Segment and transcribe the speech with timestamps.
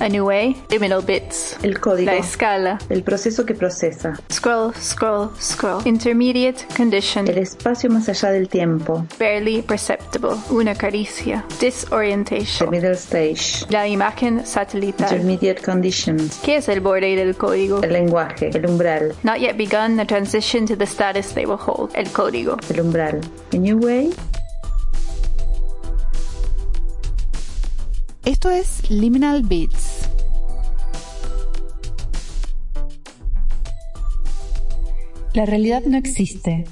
[0.00, 1.58] A new way, liminal bits.
[1.62, 2.10] El código.
[2.10, 2.78] La escala.
[2.88, 4.18] El proceso que procesa.
[4.32, 5.86] Scroll, scroll, scroll.
[5.86, 7.28] Intermediate condition.
[7.28, 9.04] El espacio más allá del tiempo.
[9.18, 10.36] Barely perceptible.
[10.48, 11.44] Una caricia.
[11.58, 12.70] The Disorientation.
[12.70, 13.66] middle stage.
[13.68, 15.06] La imagen satelital.
[15.12, 16.40] Intermediate conditions.
[16.42, 17.82] ¿Qué es el borde del código?
[17.82, 18.48] El lenguaje.
[18.54, 19.14] El umbral.
[19.22, 21.90] Not yet begun the transition to the status they will hold.
[21.94, 22.56] El código.
[22.70, 23.20] El umbral.
[23.52, 24.10] A new way.
[28.26, 30.10] Esto es Liminal Beats.
[35.32, 36.64] La realidad no existe.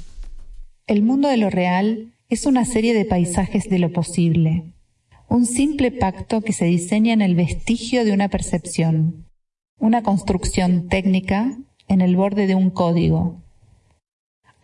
[0.86, 4.74] El mundo de lo real es una serie de paisajes de lo posible,
[5.30, 9.24] un simple pacto que se diseña en el vestigio de una percepción,
[9.78, 11.56] una construcción técnica
[11.88, 13.40] en el borde de un código.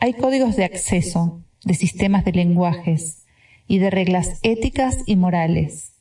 [0.01, 3.25] Hay códigos de acceso, de sistemas de lenguajes
[3.67, 5.94] y de reglas éticas y morales.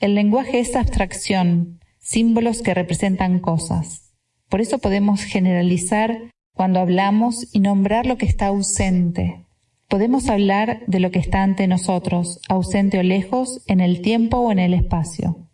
[0.00, 4.14] El lenguaje es abstracción, símbolos que representan cosas.
[4.48, 9.44] Por eso podemos generalizar cuando hablamos y nombrar lo que está ausente.
[9.88, 14.50] Podemos hablar de lo que está ante nosotros, ausente o lejos, en el tiempo o
[14.50, 15.50] en el espacio.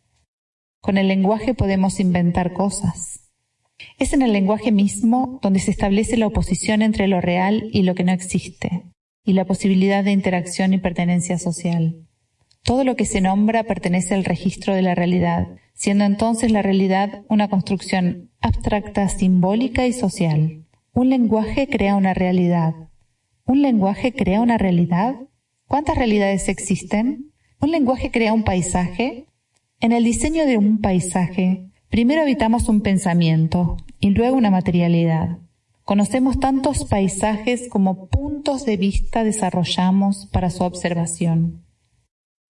[0.80, 3.28] Con el lenguaje podemos inventar cosas.
[3.98, 7.96] Es en el lenguaje mismo donde se establece la oposición entre lo real y lo
[7.96, 8.84] que no existe,
[9.24, 12.06] y la posibilidad de interacción y pertenencia social.
[12.66, 17.22] Todo lo que se nombra pertenece al registro de la realidad, siendo entonces la realidad
[17.28, 20.64] una construcción abstracta, simbólica y social.
[20.92, 22.74] Un lenguaje crea una realidad.
[23.44, 25.14] ¿Un lenguaje crea una realidad?
[25.68, 27.30] ¿Cuántas realidades existen?
[27.60, 29.28] ¿Un lenguaje crea un paisaje?
[29.78, 35.38] En el diseño de un paisaje, primero habitamos un pensamiento y luego una materialidad.
[35.84, 41.65] Conocemos tantos paisajes como puntos de vista desarrollamos para su observación.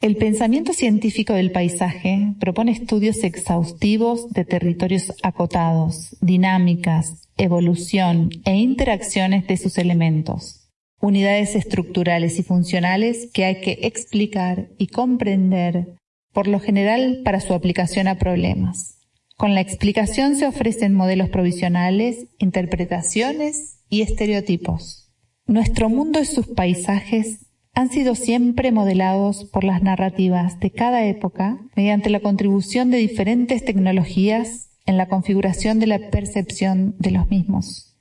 [0.01, 9.47] El pensamiento científico del paisaje propone estudios exhaustivos de territorios acotados, dinámicas, evolución e interacciones
[9.47, 10.69] de sus elementos,
[11.01, 15.97] unidades estructurales y funcionales que hay que explicar y comprender,
[16.35, 18.99] por lo general para su aplicación a problemas.
[19.39, 25.11] Con la explicación se ofrecen modelos provisionales, interpretaciones y estereotipos.
[25.47, 27.46] Nuestro mundo y sus paisajes
[27.77, 33.67] han sido siempre modelados por las narrativas de cada época mediante la contribución de diferentes
[33.67, 37.95] tecnologías en la configuración de la percepción de los mismos.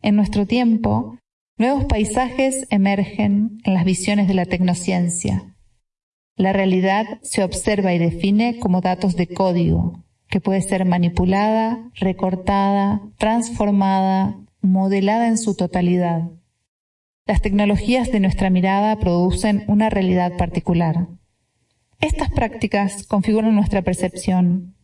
[0.00, 1.18] En nuestro tiempo,
[1.58, 5.54] nuevos paisajes emergen en las visiones de la tecnociencia.
[6.34, 13.02] La realidad se observa y define como datos de código, que puede ser manipulada, recortada,
[13.18, 16.30] transformada, modelada en su totalidad.
[17.28, 21.08] Las tecnologías de nuestra mirada producen una realidad particular.
[22.00, 24.74] Estas prácticas configuran nuestra percepción.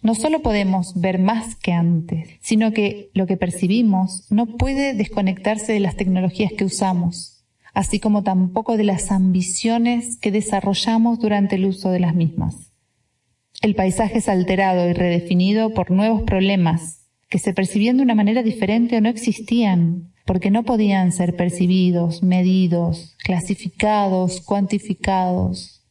[0.00, 5.72] No solo podemos ver más que antes, sino que lo que percibimos no puede desconectarse
[5.72, 11.66] de las tecnologías que usamos, así como tampoco de las ambiciones que desarrollamos durante el
[11.66, 12.70] uso de las mismas.
[13.62, 18.44] El paisaje es alterado y redefinido por nuevos problemas que se percibían de una manera
[18.44, 25.82] diferente o no existían, porque no podían ser percibidos, medidos, clasificados, cuantificados.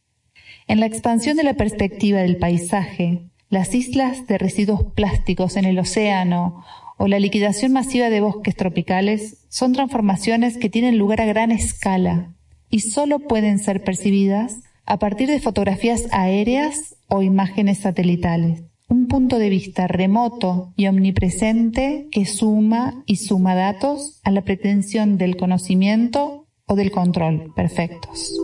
[0.66, 5.78] En la expansión de la perspectiva del paisaje, las islas de residuos plásticos en el
[5.78, 6.64] océano
[6.96, 12.32] o la liquidación masiva de bosques tropicales son transformaciones que tienen lugar a gran escala
[12.70, 19.38] y solo pueden ser percibidas a partir de fotografías aéreas o imágenes satelitales un punto
[19.38, 26.48] de vista remoto y omnipresente que suma y suma datos a la pretensión del conocimiento
[26.66, 28.36] o del control perfectos.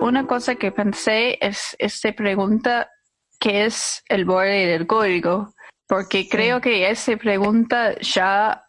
[0.00, 2.88] Una cosa que pensé es esta pregunta,
[3.38, 5.54] ¿qué es el borde del código?
[5.86, 8.64] Porque creo que esa pregunta ya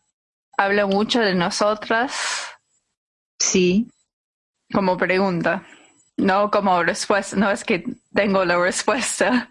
[0.56, 2.47] habla mucho de nosotras.
[3.40, 3.88] Sí.
[4.72, 5.63] Como pregunta.
[6.18, 9.49] No como respuesta, no es que tengo la respuesta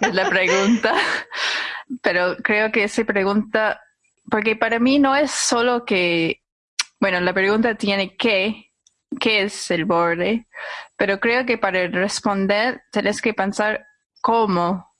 [0.00, 0.94] de la pregunta,
[2.02, 3.80] pero creo que esa pregunta,
[4.30, 6.42] porque para mí no es solo que,
[7.00, 8.70] bueno, la pregunta tiene qué,
[9.20, 10.46] qué es el borde,
[10.96, 13.86] pero creo que para responder tienes que pensar
[14.20, 14.92] cómo,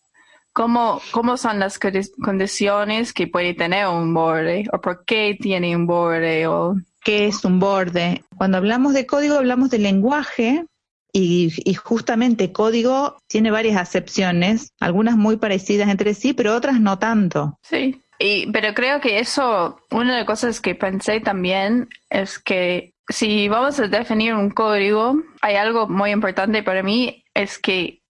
[0.52, 5.86] cómo, cómo son las condiciones que puede tener un borde, o por qué tiene un
[5.86, 8.24] borde, o ¿Qué es un borde?
[8.36, 10.64] Cuando hablamos de código hablamos de lenguaje,
[11.12, 16.98] y, y, justamente código tiene varias acepciones, algunas muy parecidas entre sí, pero otras no
[16.98, 17.58] tanto.
[17.62, 22.94] Sí, y, pero creo que eso, una de las cosas que pensé también es que
[23.08, 28.02] si vamos a definir un código, hay algo muy importante para mí, es que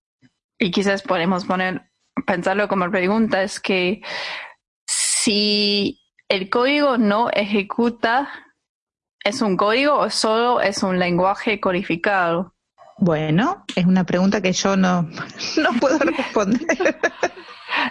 [0.63, 1.91] y quizás podemos poner,
[2.25, 4.01] pensarlo como pregunta, es que
[4.87, 8.29] si el código no ejecuta,
[9.25, 12.52] ¿es un código o solo es un lenguaje codificado?
[13.03, 15.03] Bueno, es una pregunta que yo no,
[15.57, 16.61] no puedo responder.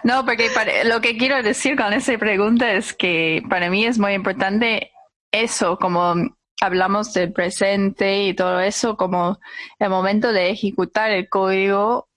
[0.04, 0.48] No, porque
[0.86, 4.92] lo que quiero decir con esa pregunta es que para mí es muy importante
[5.32, 6.14] eso, como
[6.62, 9.40] hablamos del presente y todo eso, como
[9.80, 12.08] el momento de ejecutar el código,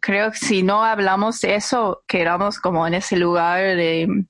[0.00, 4.24] creo que si no hablamos de eso, quedamos como en ese lugar de,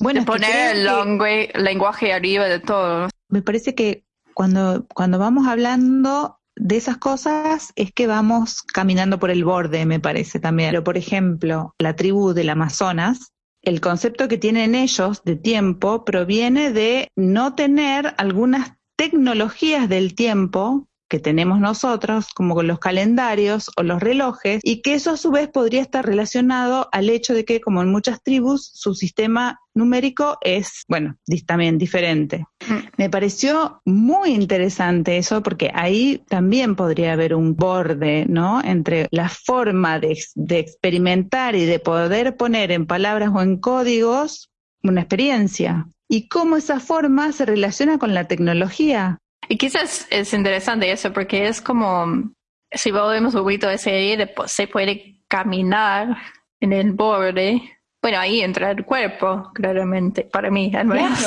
[0.00, 3.08] bueno, poner el lenguaje arriba de todo.
[3.28, 4.04] Me parece que
[4.34, 10.00] cuando, cuando vamos hablando de esas cosas es que vamos caminando por el borde, me
[10.00, 10.70] parece también.
[10.70, 13.32] Pero, por ejemplo, la tribu del Amazonas,
[13.62, 20.88] el concepto que tienen ellos de tiempo proviene de no tener algunas tecnologías del tiempo
[21.08, 25.30] que tenemos nosotros, como con los calendarios o los relojes, y que eso a su
[25.30, 30.38] vez podría estar relacionado al hecho de que, como en muchas tribus, su sistema numérico
[30.40, 31.16] es, bueno,
[31.46, 32.46] también diferente.
[32.66, 32.74] Mm.
[32.96, 38.62] Me pareció muy interesante eso porque ahí también podría haber un borde, ¿no?
[38.64, 44.50] Entre la forma de, de experimentar y de poder poner en palabras o en códigos
[44.82, 49.18] una experiencia y cómo esa forma se relaciona con la tecnología.
[49.48, 52.30] Y quizás es interesante eso, porque es como,
[52.70, 56.16] si volvemos un poquito a ese idea se puede caminar
[56.60, 57.62] en el borde,
[58.02, 61.24] bueno, ahí entra el cuerpo, claramente, para mí, al menos.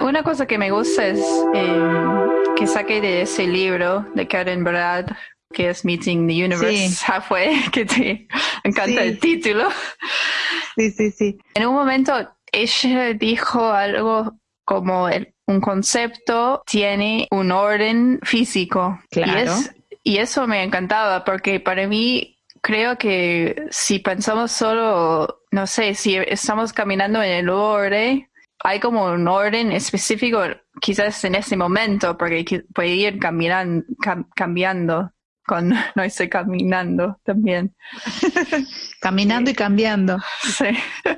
[0.00, 1.20] Una cosa que me gusta es
[1.54, 1.82] eh,
[2.56, 5.06] que saqué de ese libro de Karen Brad,
[5.56, 8.28] que es Meeting the Universe Halfway, que te
[8.62, 9.70] encanta el título.
[10.76, 11.38] Sí, sí, sí.
[11.54, 12.12] En un momento
[12.52, 14.34] ella dijo algo
[14.66, 15.08] como
[15.46, 19.00] un concepto tiene un orden físico.
[19.10, 19.54] Claro.
[20.02, 25.94] Y, y eso me encantaba porque para mí creo que si pensamos solo, no sé,
[25.94, 28.28] si estamos caminando en el orden,
[28.62, 30.40] hay como un orden específico
[30.82, 32.44] quizás en ese momento porque
[32.74, 35.12] puede ir cambiando
[35.46, 37.74] con no estoy caminando también.
[39.00, 40.18] caminando y cambiando.
[40.42, 40.66] Sí.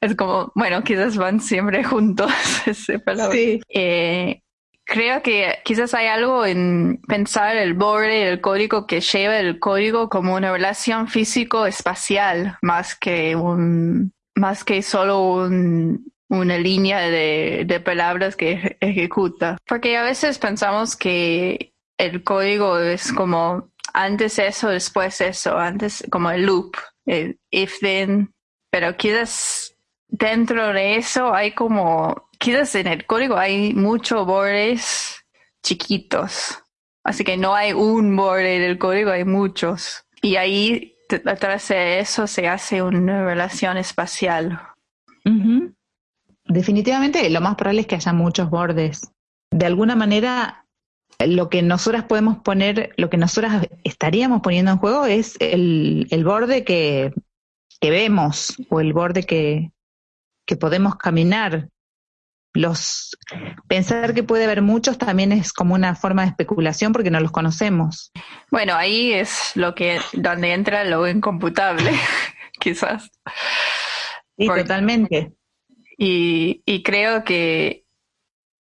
[0.00, 2.28] Es como, bueno, quizás van siempre juntos.
[2.74, 3.60] Sí.
[3.68, 4.42] Eh,
[4.84, 10.08] creo que quizás hay algo en pensar el borde, el código que lleva el código
[10.08, 17.78] como una relación físico-espacial, más que un, más que solo un, una línea de, de
[17.78, 19.56] palabras que ejecuta.
[19.68, 21.71] Porque a veces pensamos que
[22.02, 26.76] el código es como antes eso, después eso, antes como el loop,
[27.06, 28.34] el if then,
[28.70, 29.76] pero quizás
[30.08, 35.24] dentro de eso hay como, quizás en el código hay muchos bordes
[35.62, 36.58] chiquitos,
[37.04, 40.04] así que no hay un borde del código, hay muchos.
[40.20, 44.60] Y ahí, detrás de eso, se hace una relación espacial.
[46.46, 49.12] Definitivamente, lo más probable es que haya muchos bordes.
[49.50, 50.61] De alguna manera,
[51.26, 56.64] lo que nosotras podemos poner, lo que nosotras estaríamos poniendo en juego es el, borde
[56.64, 57.12] que,
[57.80, 59.70] vemos o el borde que,
[60.46, 61.68] que podemos caminar.
[62.54, 63.16] Los
[63.66, 67.32] pensar que puede haber muchos también es como una forma de especulación porque no los
[67.32, 68.12] conocemos.
[68.50, 71.92] Bueno, ahí es lo que donde entra lo incomputable,
[72.60, 73.10] quizás.
[74.36, 75.32] Sí, totalmente.
[75.96, 77.81] Y, y creo que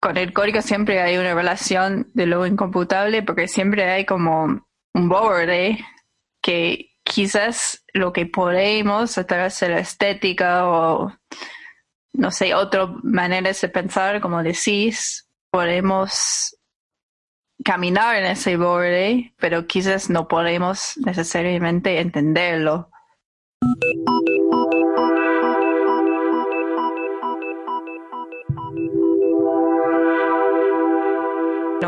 [0.00, 5.08] con el código siempre hay una relación de lo incomputable porque siempre hay como un
[5.08, 5.78] borde
[6.42, 11.12] que quizás lo que podemos a través de la estética o
[12.12, 16.56] no sé, otra manera de pensar, como decís, podemos
[17.64, 22.90] caminar en ese borde, pero quizás no podemos necesariamente entenderlo.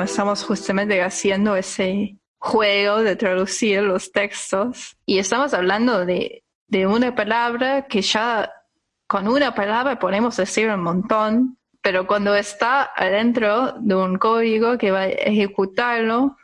[0.00, 7.14] Estamos justamente haciendo ese juego de traducir los textos y estamos hablando de, de una
[7.14, 8.50] palabra que ya
[9.06, 14.90] con una palabra podemos decir un montón, pero cuando está adentro de un código que
[14.90, 16.36] va a ejecutarlo,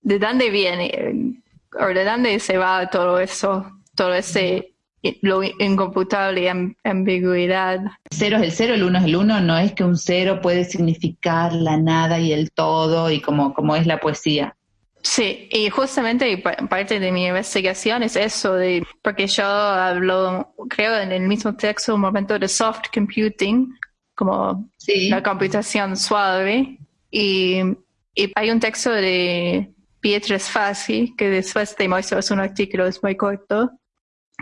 [0.00, 1.42] ¿de dónde viene?
[1.78, 3.70] ¿O de dónde se va todo eso?
[3.94, 4.74] Todo ese
[5.22, 7.80] lo incomputable y ambigüedad.
[8.10, 10.64] Cero es el cero, el uno es el uno, no es que un cero puede
[10.64, 14.54] significar la nada y el todo y como, como es la poesía.
[15.00, 21.12] Sí, y justamente parte de mi investigación es eso, de, porque yo hablo, creo en
[21.12, 23.74] el mismo texto, un momento de soft computing,
[24.14, 25.08] como Sí.
[25.08, 26.78] la computación suave.
[27.10, 27.60] Y,
[28.14, 29.70] y hay un texto de
[30.02, 33.70] Beatrice Fassi, que después te muestro, es un artículo, es muy corto,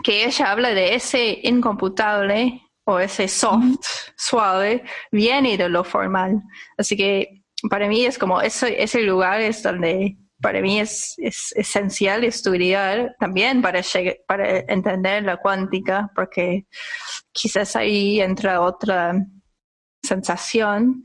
[0.03, 3.87] que ella habla de ese incomputable o ese soft,
[4.17, 6.43] suave, viene de lo formal.
[6.79, 11.53] Así que para mí es como ese, ese lugar es donde para mí es, es
[11.57, 13.81] esencial estudiar también para,
[14.29, 16.67] para entender la cuántica, porque
[17.33, 19.15] quizás ahí entra otra
[20.03, 21.03] sensación.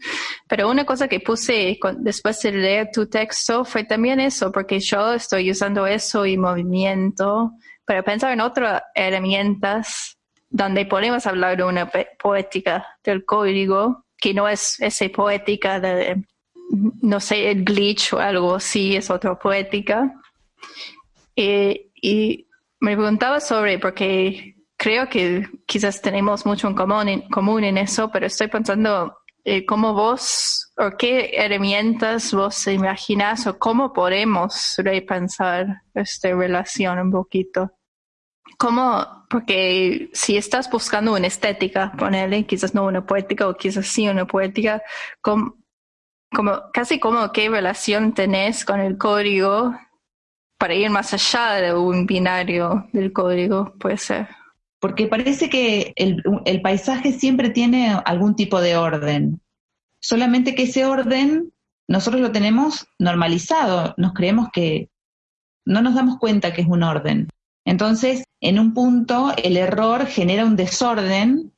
[0.47, 5.13] Pero una cosa que puse después de leer tu texto fue también eso, porque yo
[5.13, 7.53] estoy usando eso y movimiento
[7.85, 10.17] para pensar en otras herramientas
[10.49, 16.23] donde podemos hablar de una poética del código, que no es esa poética de,
[17.01, 20.13] no sé, el glitch o algo así, es otra poética.
[21.35, 22.47] Eh, y
[22.79, 28.11] me preguntaba sobre, porque creo que quizás tenemos mucho en común en, común en eso,
[28.11, 35.83] pero estoy pensando eh, cómo vos, o qué herramientas vos imaginas, o cómo podemos repensar
[35.93, 37.71] esta relación un poquito.
[38.57, 39.25] ¿Cómo?
[39.29, 44.25] Porque si estás buscando una estética, ponele, quizás no una poética, o quizás sí una
[44.25, 44.81] poética,
[45.21, 45.55] ¿cómo,
[46.33, 49.73] como, casi como qué relación tenés con el código
[50.61, 54.27] para ir más allá de un binario del código, puede ser.
[54.81, 59.39] Porque parece que el, paisaje siempre tiene algún tipo de orden.
[60.01, 61.53] Solamente que ese orden
[61.87, 63.93] nosotros lo tenemos normalizado.
[63.97, 64.89] Nos creemos que
[65.65, 67.29] no nos damos cuenta que es un orden.
[67.63, 71.53] Entonces, en un punto, el error genera un desorden,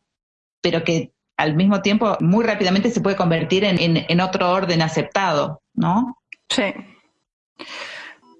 [0.62, 6.18] pero que al mismo tiempo muy rápidamente se puede convertir en otro orden aceptado, ¿no?
[6.50, 6.74] Sí.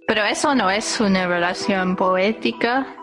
[0.08, 3.03] Pero eso no es una relación poética.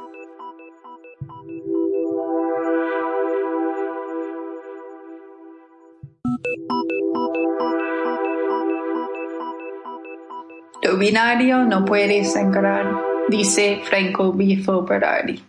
[10.83, 12.97] Lo binario no puede sangrar,
[13.29, 15.45] dice Franco Bifo Berardi.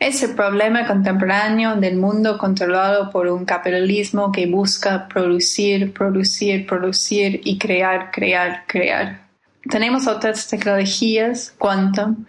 [0.00, 7.40] Es el problema contemporáneo del mundo controlado por un capitalismo que busca producir, producir, producir
[7.44, 9.28] y crear, crear, crear.
[9.70, 12.24] Tenemos otras tecnologías, quantum.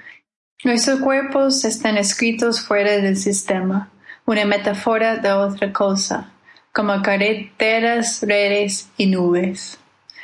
[0.63, 3.89] Nuestros cuerpos están escritos fuera del sistema,
[4.25, 6.31] una metáfora de otra cosa,
[6.71, 9.79] como carreteras, redes y nubes.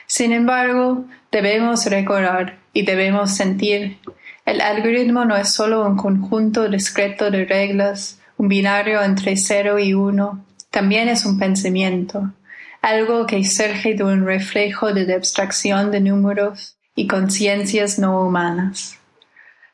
[0.07, 3.97] Sin embargo, debemos recordar y debemos sentir.
[4.45, 9.93] El algoritmo no es solo un conjunto discreto de reglas, un binario entre cero y
[9.93, 12.33] uno, también es un pensamiento,
[12.81, 19.00] algo que surge de un reflejo de abstracción de números y conciencias no humanas.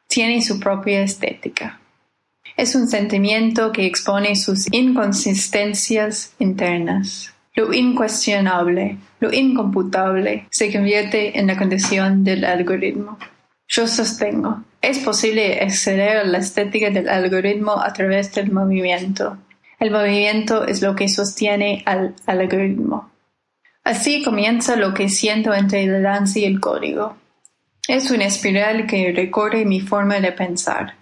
[0.07, 1.79] Tiene su propia estética.
[2.55, 7.33] Es un sentimiento que expone sus inconsistencias internas.
[7.53, 13.17] Lo incuestionable, lo incomputable, se convierte en la condición del algoritmo.
[13.67, 19.37] Yo sostengo, es posible acceder a la estética del algoritmo a través del movimiento.
[19.79, 23.11] El movimiento es lo que sostiene al algoritmo.
[23.83, 27.17] Así comienza lo que siento entre la danza y el código.
[27.87, 30.93] Es una espiral que recorre mi forma de pensar,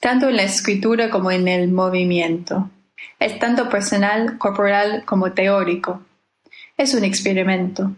[0.00, 2.70] tanto en la escritura como en el movimiento.
[3.18, 6.02] Es tanto personal, corporal como teórico.
[6.76, 7.92] Es un experimento.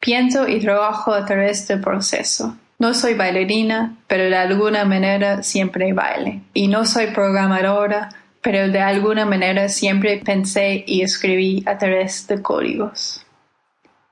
[0.00, 2.56] Pienso y trabajo a través del proceso.
[2.78, 6.42] No soy bailarina, pero de alguna manera siempre baile.
[6.54, 8.10] Y no soy programadora,
[8.40, 13.24] pero de alguna manera siempre pensé y escribí a través de códigos.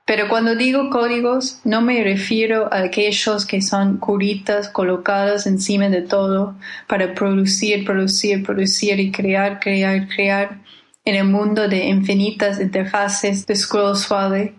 [0.07, 6.01] Pero cuando digo códigos, no me refiero a aquellos que son curitas colocadas encima de
[6.01, 6.55] todo
[6.87, 10.59] para producir, producir, producir y crear, crear, crear
[11.03, 14.55] en el mundo de infinitas interfaces de scroll suave.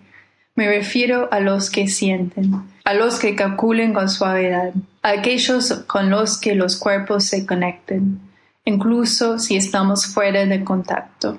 [0.54, 2.52] Me refiero a los que sienten,
[2.84, 8.20] a los que calculen con suavidad, a aquellos con los que los cuerpos se conecten,
[8.66, 11.38] incluso si estamos fuera de contacto.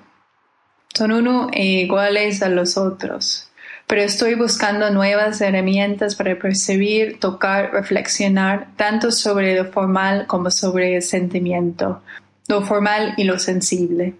[0.95, 3.48] Son uno e iguales a los otros
[3.89, 10.95] pero estoy buscando nuevas herramientas para percibir, tocar, reflexionar tanto sobre lo formal como sobre
[10.95, 12.03] el sentimiento,
[12.47, 14.13] lo formal y lo sensible.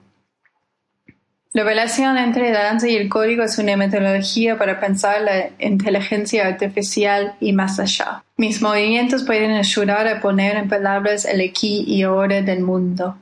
[1.53, 7.35] La relación entre danza y el código es una metodología para pensar la inteligencia artificial
[7.39, 8.23] y más allá.
[8.37, 13.17] Mis movimientos pueden ayudar a poner en palabras el aquí y ahora del mundo,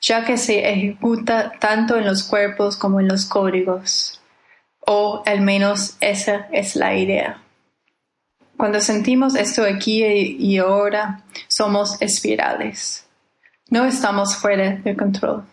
[0.00, 4.15] ya que se ejecuta tanto en los cuerpos como en los códigos
[4.86, 7.42] o al menos esa es la idea.
[8.56, 13.06] Cuando sentimos esto aquí y ahora, somos espirales.
[13.68, 15.44] No estamos fuera de control.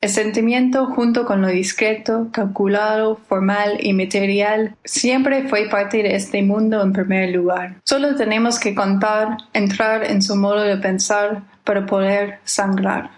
[0.00, 6.40] El sentimiento junto con lo discreto, calculado, formal y material siempre fue parte de este
[6.42, 7.80] mundo en primer lugar.
[7.84, 13.17] Solo tenemos que contar, entrar en su modo de pensar para poder sangrar.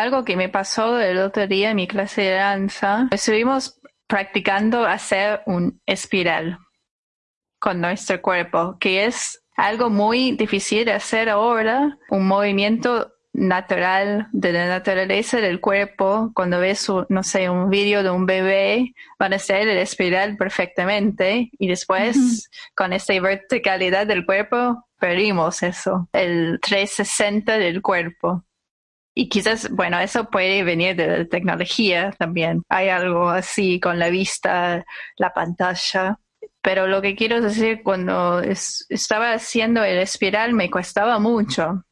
[0.00, 5.42] Algo que me pasó el otro día en mi clase de danza, estuvimos practicando hacer
[5.44, 6.58] un espiral
[7.58, 14.54] con nuestro cuerpo, que es algo muy difícil de hacer ahora, un movimiento natural de
[14.54, 16.30] la naturaleza del cuerpo.
[16.34, 21.50] Cuando ves, no sé, un vídeo de un bebé, van a hacer el espiral perfectamente
[21.58, 28.46] y después con esa verticalidad del cuerpo perdimos eso, el 360 del cuerpo.
[29.14, 32.62] Y quizás, bueno, eso puede venir de la tecnología también.
[32.68, 34.84] Hay algo así con la vista,
[35.16, 36.18] la pantalla.
[36.62, 41.84] Pero lo que quiero decir, cuando estaba haciendo el espiral me costaba mucho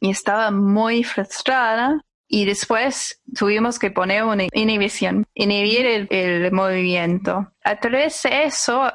[0.00, 7.52] y estaba muy frustrada y después tuvimos que poner una inhibición, inhibir el, el movimiento.
[7.62, 8.90] A través de eso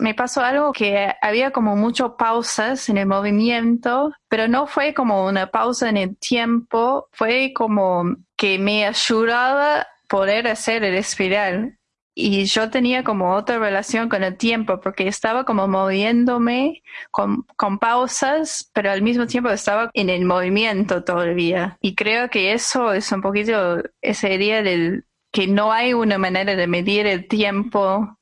[0.00, 5.26] me pasó algo que había como mucho pausas en el movimiento, pero no fue como
[5.26, 11.78] una pausa en el tiempo, fue como que me ayudaba poder hacer el espiral
[12.14, 17.78] y yo tenía como otra relación con el tiempo porque estaba como moviéndome con, con,
[17.78, 21.78] pausas, pero al mismo tiempo estaba en el movimiento todavía.
[21.80, 26.54] Y creo que eso es un poquito ese idea del que no hay una manera
[26.54, 28.18] de medir el tiempo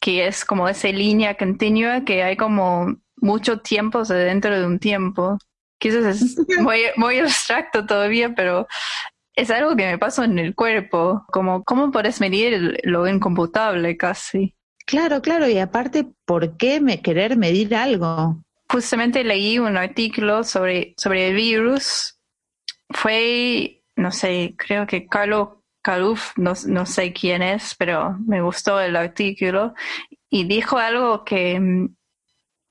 [0.00, 5.38] que es como esa línea continua, que hay como mucho tiempo dentro de un tiempo.
[5.78, 8.66] Quizás es muy, muy abstracto todavía, pero
[9.34, 14.54] es algo que me pasa en el cuerpo, como cómo puedes medir lo incomputable casi.
[14.84, 18.42] Claro, claro, y aparte, ¿por qué me querer medir algo?
[18.70, 22.18] Justamente leí un artículo sobre, sobre el virus.
[22.90, 25.50] Fue, no sé, creo que Carlos
[25.82, 29.74] Caluf, no, no sé quién es, pero me gustó el artículo,
[30.30, 31.88] y dijo algo que mm,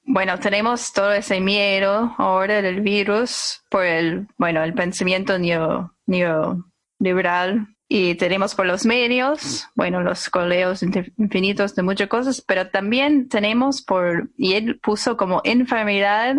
[0.10, 7.67] bueno, tenemos todo ese miedo ahora del virus por el, bueno, el pensamiento neo, neoliberal
[7.89, 13.82] y tenemos por los medios, bueno, los coleos infinitos de muchas cosas, pero también tenemos
[13.82, 16.36] por, y él puso como enfermedad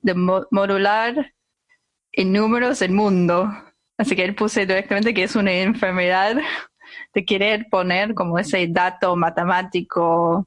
[0.00, 1.32] de modular
[2.10, 3.48] en números el mundo.
[3.98, 6.36] Así que él puso directamente que es una enfermedad
[7.14, 10.46] de querer poner como ese dato matemático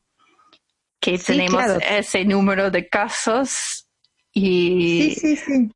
[0.99, 3.87] que tenemos ese número de casos
[4.33, 5.71] y, sí, sí, sí.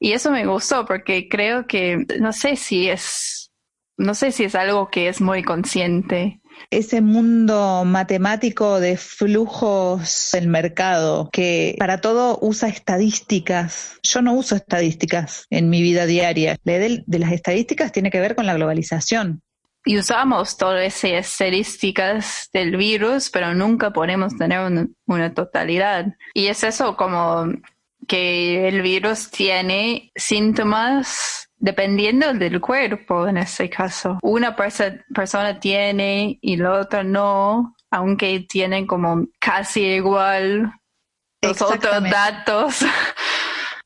[0.00, 3.50] y eso me gustó porque creo que no sé si es
[3.96, 6.40] no sé si es algo que es muy consciente
[6.70, 13.98] ese mundo matemático de flujos del mercado que para todo usa estadísticas.
[14.02, 16.56] Yo no uso estadísticas en mi vida diaria.
[16.64, 19.42] La de, de las estadísticas tiene que ver con la globalización
[19.88, 24.60] y usamos todas esas estadísticas del virus, pero nunca podemos tener
[25.06, 26.14] una, totalidad.
[26.34, 27.46] Y es eso como
[28.06, 34.18] que el virus tiene síntomas dependiendo del cuerpo en este caso.
[34.22, 40.72] Una persona tiene y la otra no, aunque tienen como casi igual
[41.42, 42.84] los otros datos.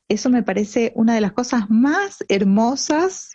[0.07, 3.31] Eso me parece una de las cosas más hermosas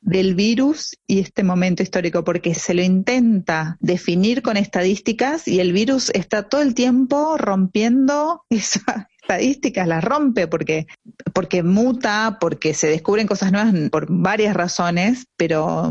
[0.00, 5.72] del virus y este momento histórico, porque se lo intenta definir con estadísticas y el
[5.72, 10.86] virus está todo el tiempo rompiendo esas estadísticas, las rompe porque,
[11.34, 15.90] porque muta, porque se descubren cosas nuevas por varias razones, pero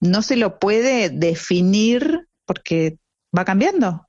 [0.00, 2.96] no se lo puede definir porque
[3.36, 4.06] va cambiando.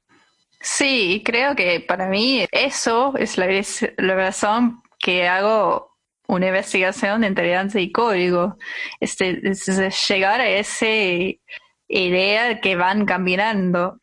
[0.61, 3.47] Sí, creo que para mí eso es la,
[4.15, 5.97] razón que hago
[6.27, 8.57] una investigación de inteligencia y código.
[8.99, 9.65] Este, es,
[10.07, 10.85] llegar a esa
[11.87, 13.97] idea que van caminando,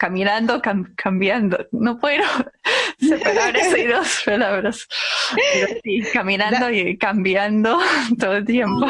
[0.00, 0.62] caminando,
[0.96, 1.66] cambiando.
[1.72, 2.24] No puedo
[2.98, 4.88] separar esas dos palabras.
[6.14, 7.78] caminando y cambiando
[8.18, 8.86] todo el tiempo.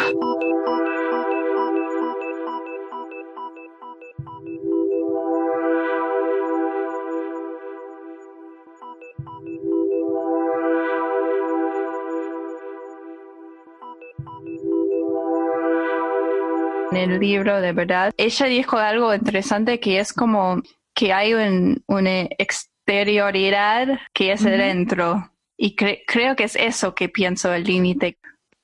[16.92, 18.12] en el libro, de verdad.
[18.16, 20.61] Ella dijo algo interesante que es como
[20.94, 21.35] que hay
[21.87, 25.33] una exterioridad que es adentro.
[25.57, 28.16] Y creo que es eso que pienso el límite.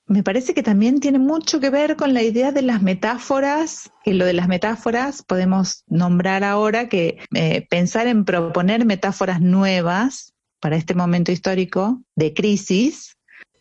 [0.08, 4.14] Me parece que también tiene mucho que ver con la idea de las metáforas, que
[4.14, 10.76] lo de las metáforas podemos nombrar ahora que eh, pensar en proponer metáforas nuevas para
[10.76, 13.16] este momento histórico de crisis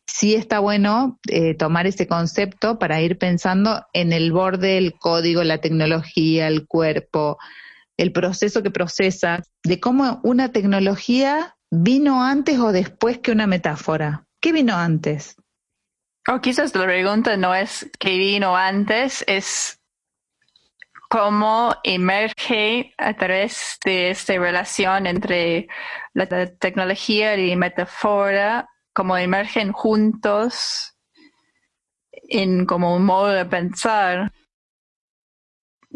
[0.07, 5.43] sí está bueno eh, tomar ese concepto para ir pensando en el borde, el código,
[5.43, 7.37] la tecnología, el cuerpo,
[7.97, 14.25] el proceso que procesa, de cómo una tecnología vino antes o después que una metáfora.
[14.41, 15.35] ¿Qué vino antes?
[16.27, 19.79] O quizás la pregunta no es qué vino antes, es
[21.09, 25.67] cómo emerge a través de esta relación entre
[26.13, 30.95] la tecnología y metáfora, cómo emergen juntos
[32.11, 34.31] en como un modo de pensar.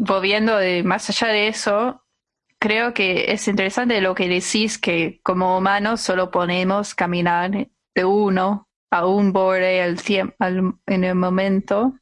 [0.02, 2.02] Volviendo de más allá de eso,
[2.58, 8.66] creo que es interesante lo que decís que como humanos solo podemos caminar de uno
[8.90, 9.98] a un borde al,
[10.86, 11.98] en el momento.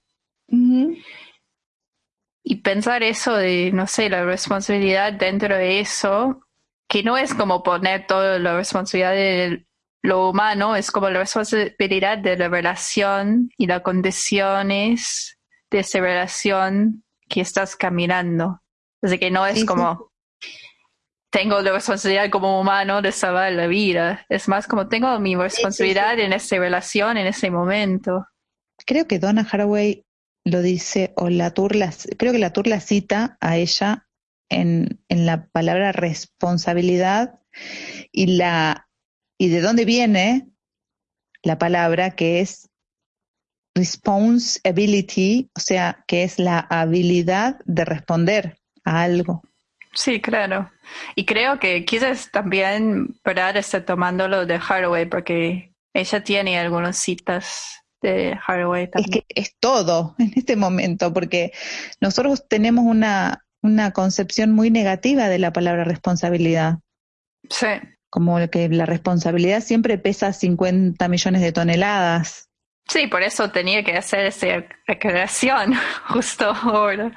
[2.44, 6.46] Y pensar eso de, no sé, la responsabilidad dentro de eso,
[6.86, 9.66] que no es como poner toda la responsabilidad de
[10.02, 15.36] lo humano, es como la responsabilidad de la relación y las condiciones
[15.68, 18.60] de esa relación que estás caminando.
[19.02, 20.10] Así que no es como,
[21.30, 24.24] tengo la responsabilidad como humano de salvar la vida.
[24.28, 28.26] Es más como tengo mi responsabilidad en esa relación, en ese momento.
[28.86, 30.04] Creo que Donna Haraway
[30.44, 34.06] lo dice, o la Turla, creo que la Turla cita a ella
[34.48, 37.40] en, en la palabra responsabilidad
[38.12, 38.88] y la
[39.38, 40.48] y de dónde viene
[41.42, 42.67] la palabra que es
[43.78, 49.42] responsibility, o sea, que es la habilidad de responder a algo.
[49.94, 50.70] Sí, claro.
[51.14, 57.82] Y creo que quizás también Brad está tomándolo de Haraway porque ella tiene algunas citas
[58.02, 59.18] de Haraway también.
[59.18, 61.52] Es que es todo en este momento, porque
[62.00, 66.78] nosotros tenemos una, una concepción muy negativa de la palabra responsabilidad.
[67.50, 67.66] Sí.
[68.10, 72.47] Como que la responsabilidad siempre pesa 50 millones de toneladas.
[72.88, 75.74] Sí, por eso tenía que hacer esa aclaración
[76.08, 77.12] justo ahora.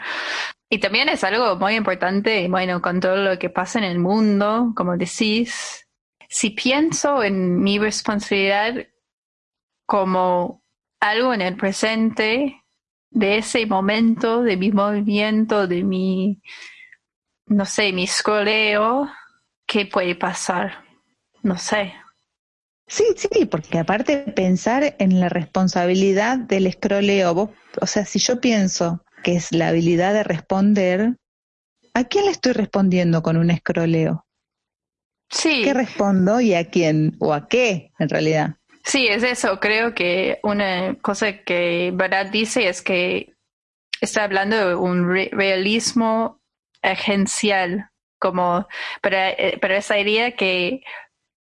[0.70, 4.74] Y también es algo muy importante, bueno, con todo lo que pasa en el mundo,
[4.76, 5.88] como decís,
[6.30, 8.76] si pienso en mi responsabilidad
[9.86, 10.64] como
[11.00, 12.62] algo en el presente,
[13.10, 16.42] de ese momento, de mi movimiento, de mi,
[17.48, 19.10] no sé, mi scrolleo,
[19.68, 20.86] ¿qué puede pasar?
[21.44, 21.94] No sé.
[22.92, 29.02] Sí, sí, porque aparte pensar en la responsabilidad del scrolleo, o sea, si yo pienso
[29.24, 31.16] que es la habilidad de responder,
[31.94, 34.26] ¿a quién le estoy respondiendo con un escroleo?
[35.30, 35.62] Sí.
[35.64, 38.56] ¿Qué respondo y a quién o a qué en realidad?
[38.84, 39.62] Sí, es eso.
[39.62, 43.36] Creo que una cosa que Brad dice es que
[44.02, 46.42] está hablando de un realismo
[46.82, 48.68] agencial, como
[49.02, 50.82] para, eh, para esa idea que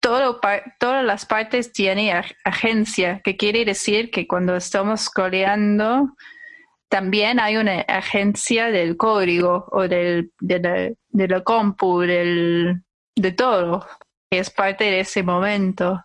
[0.02, 0.40] todo,
[0.80, 6.16] todas las partes tienen agencia, que quiere decir que cuando estamos coleando
[6.90, 12.84] también hay una agencia del código o del, de, la, de la compu, del,
[13.16, 13.88] de todo,
[14.30, 16.04] que es parte de ese momento.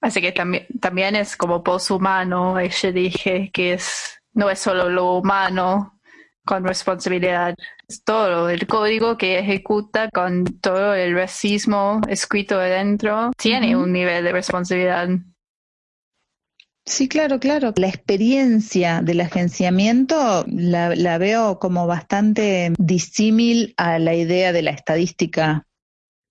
[0.00, 5.14] Así que también, también es como poshumano, ella dije que es, no es solo lo
[5.14, 5.99] humano
[6.50, 7.54] con responsabilidad,
[7.86, 14.24] es todo el código que ejecuta con todo el racismo escrito adentro, tiene un nivel
[14.24, 15.10] de responsabilidad.
[16.84, 17.72] Sí, claro, claro.
[17.76, 24.72] La experiencia del agenciamiento la, la veo como bastante disímil a la idea de la
[24.72, 25.68] estadística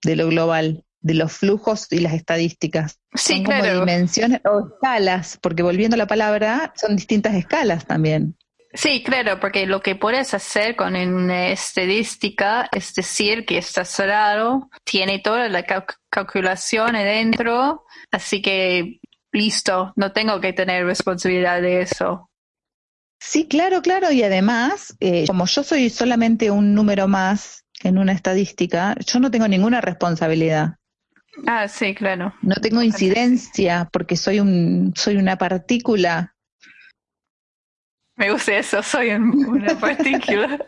[0.03, 2.99] de lo global de los flujos y las estadísticas.
[3.13, 3.79] Sí, son claro.
[3.79, 8.36] dimensiones o escalas, porque volviendo a la palabra, son distintas escalas también.
[8.73, 14.69] Sí, claro, porque lo que puedes hacer con una estadística es decir que está cerrado,
[14.84, 15.65] tiene toda la
[16.10, 18.99] calculación adentro, así que
[19.32, 22.29] listo, no tengo que tener responsabilidad de eso.
[23.19, 28.13] Sí, claro, claro, y además, eh, como yo soy solamente un número más en una
[28.13, 30.75] estadística, yo no tengo ninguna responsabilidad.
[31.47, 32.34] Ah, sí, claro.
[32.41, 36.36] No tengo incidencia porque soy un soy una partícula.
[38.19, 40.60] Me gusta eso, soy una partícula.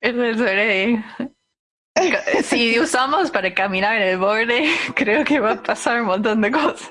[0.00, 1.04] eso es
[2.44, 6.52] si usamos para caminar en el borde, creo que va a pasar un montón de
[6.52, 6.90] cosas.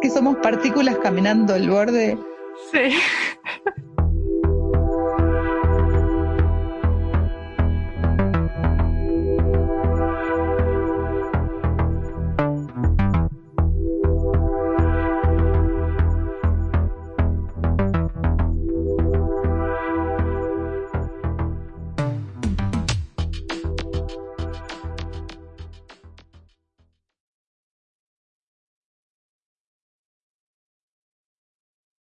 [0.00, 2.16] que somos partículas caminando el borde.
[2.72, 2.96] Sí.